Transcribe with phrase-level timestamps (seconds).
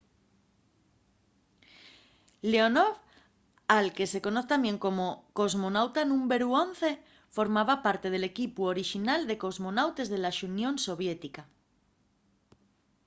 [2.51, 2.93] leonov
[3.77, 5.05] al que se conoz tamién como
[5.37, 6.89] cosmonauta númberu 11”
[7.35, 11.41] formaba parte del equipu orixinal de cosmonautes de la xunión soviética